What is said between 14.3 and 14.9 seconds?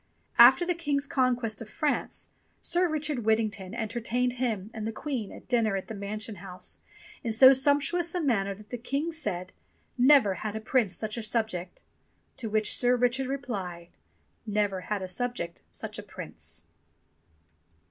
"Never